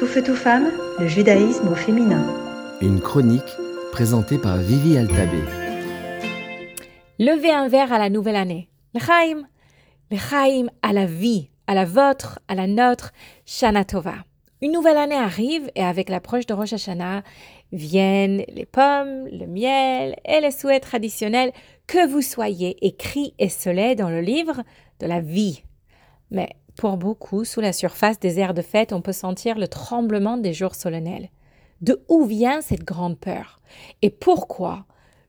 [0.00, 2.24] Tout feu, tout femme, le judaïsme au féminin.
[2.80, 3.42] Une chronique
[3.92, 5.42] présentée par Vivi Altabé.
[7.18, 8.70] Levez un verre à la nouvelle année.
[8.94, 9.42] L'chaim.
[10.10, 13.12] L'chaim à la vie, à la vôtre, à la nôtre.
[13.44, 14.14] Shana Tova.
[14.62, 17.22] Une nouvelle année arrive et avec l'approche de Rosh Hashanah
[17.70, 21.52] viennent les pommes, le miel et les souhaits traditionnels
[21.86, 24.62] que vous soyez écrits et scellés dans le livre
[24.98, 25.62] de la vie.
[26.30, 30.36] Mais pour beaucoup, sous la surface des airs de fête, on peut sentir le tremblement
[30.36, 31.30] des jours solennels.
[31.80, 33.60] De où vient cette grande peur?
[34.02, 34.84] Et pourquoi?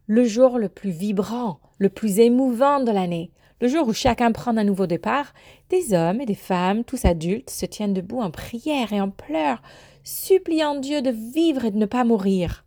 [0.07, 4.57] Le jour le plus vibrant, le plus émouvant de l'année, le jour où chacun prend
[4.57, 5.33] un nouveau départ,
[5.69, 9.61] des hommes et des femmes, tous adultes, se tiennent debout en prière et en pleurs,
[10.03, 12.65] suppliant Dieu de vivre et de ne pas mourir.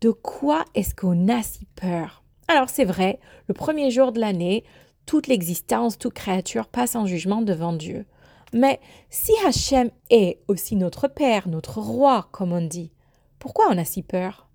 [0.00, 2.24] De quoi est-ce qu'on a si peur?
[2.48, 4.64] Alors c'est vrai, le premier jour de l'année,
[5.06, 8.04] toute l'existence, toute créature passe en jugement devant Dieu.
[8.52, 12.92] Mais si Hachem est aussi notre Père, notre Roi, comme on dit,
[13.38, 14.48] pourquoi on a si peur?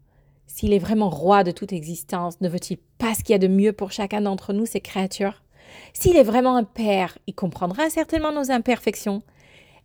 [0.48, 3.48] S'il est vraiment roi de toute existence, ne veut-il pas ce qu'il y a de
[3.48, 5.44] mieux pour chacun d'entre nous, ces créatures?
[5.94, 9.24] S'il est vraiment un père, il comprendra certainement nos imperfections,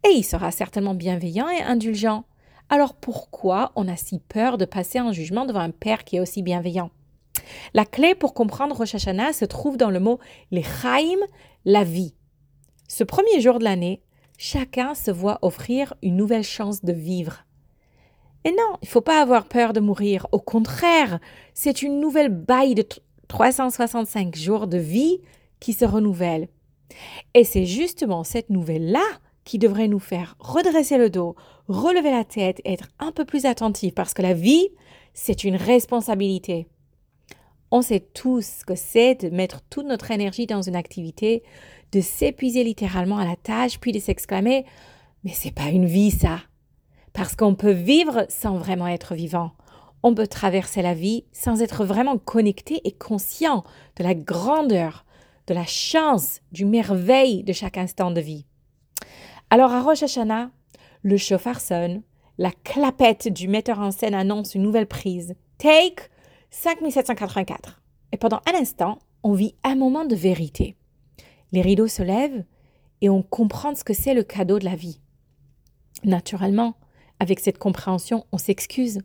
[0.05, 2.25] et il sera certainement bienveillant et indulgent.
[2.69, 6.21] Alors pourquoi on a si peur de passer en jugement devant un père qui est
[6.21, 6.91] aussi bienveillant?
[7.75, 10.19] La clé pour comprendre Rosh Hashanah se trouve dans le mot
[10.51, 11.19] les chaim,
[11.65, 12.15] la vie.
[12.89, 14.03] Ce premier jour de l'année,
[14.39, 17.45] chacun se voit offrir une nouvelle chance de vivre.
[18.45, 20.29] Et non, il ne faut pas avoir peur de mourir.
[20.31, 21.19] Au contraire,
[21.53, 22.85] c'est une nouvelle baille de
[23.27, 25.21] 365 jours de vie
[25.59, 26.49] qui se renouvelle.
[27.35, 29.05] Et c'est justement cette nouvelle-là
[29.45, 31.35] qui devrait nous faire redresser le dos,
[31.69, 34.69] relever la tête et être un peu plus attentifs parce que la vie,
[35.13, 36.69] c'est une responsabilité.
[37.71, 41.43] On sait tous ce que c'est de mettre toute notre énergie dans une activité,
[41.93, 44.65] de s'épuiser littéralement à la tâche, puis de s'exclamer
[45.25, 46.41] Mais c'est pas une vie, ça.
[47.13, 49.53] Parce qu'on peut vivre sans vraiment être vivant.
[50.03, 53.65] On peut traverser la vie sans être vraiment connecté et conscient
[53.97, 55.05] de la grandeur,
[55.47, 58.47] de la chance, du merveille de chaque instant de vie.
[59.51, 60.51] Alors à Rosh Hashanah,
[61.03, 62.03] le chauffard sonne,
[62.39, 65.35] la clapette du metteur en scène annonce une nouvelle prise.
[65.59, 66.11] Take
[66.51, 67.83] 5784.
[68.13, 70.77] Et pendant un instant, on vit un moment de vérité.
[71.53, 72.45] Les rideaux se lèvent
[73.01, 75.01] et on comprend ce que c'est le cadeau de la vie.
[76.05, 76.77] Naturellement,
[77.21, 79.01] avec cette compréhension, on s'excuse.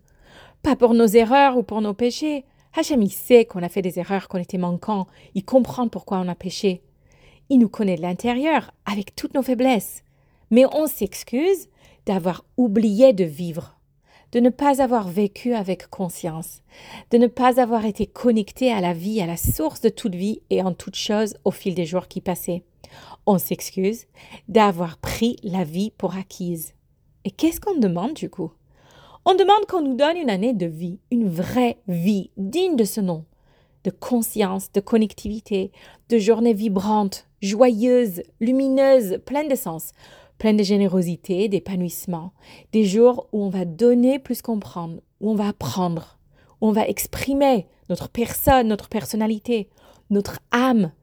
[0.62, 2.46] Pas pour nos erreurs ou pour nos péchés.
[2.75, 5.08] Hachem, il sait qu'on a fait des erreurs, qu'on était manquants.
[5.35, 6.84] Il comprend pourquoi on a péché.
[7.50, 10.03] Il nous connaît de l'intérieur, avec toutes nos faiblesses.
[10.52, 11.68] Mais on s'excuse
[12.06, 13.78] d'avoir oublié de vivre,
[14.31, 16.62] de ne pas avoir vécu avec conscience,
[17.12, 20.42] de ne pas avoir été connecté à la vie, à la source de toute vie
[20.50, 22.64] et en toute chose au fil des jours qui passaient.
[23.25, 24.06] On s'excuse
[24.47, 26.74] d'avoir pris la vie pour acquise.
[27.25, 28.52] Et qu'est-ce qu'on demande du coup?
[29.25, 33.02] On demande qu'on nous donne une année de vie, une vraie vie digne de ce
[33.02, 33.25] nom,
[33.84, 35.72] de conscience, de connectivité,
[36.09, 39.91] de journées vibrantes, joyeuses, lumineuses, pleines de sens,
[40.41, 42.34] pleines de générosité, d'épanouissement,
[42.72, 46.18] des jours où on va donner plus qu'on prend, où on va apprendre,
[46.59, 49.69] où on va exprimer notre personne, notre personnalité,
[50.09, 50.94] notre âme,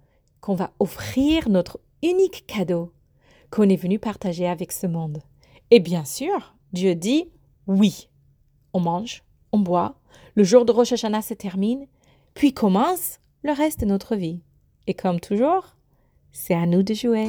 [0.41, 2.93] qu'on va offrir notre unique cadeau
[3.53, 5.23] qu'on est venu partager avec ce monde.
[5.71, 7.31] Et bien sûr, Dieu dit
[7.69, 8.09] oui.
[8.73, 9.23] On mange,
[9.53, 10.01] on boit,
[10.35, 11.87] le jour de Rosh Hashanah se termine,
[12.35, 14.41] puis commence le reste de notre vie.
[14.89, 15.77] Et comme toujours,
[16.33, 17.29] c'est à nous de jouer.